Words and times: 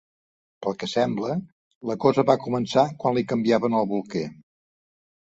Pel 0.65 0.75
que 0.83 0.87
sembla, 0.93 1.35
la 1.91 1.95
cosa 2.05 2.23
va 2.29 2.35
començar 2.45 2.85
quan 3.03 3.15
li 3.17 3.23
canviaven 3.33 3.77
el 3.81 3.85
bolquer. 3.93 4.23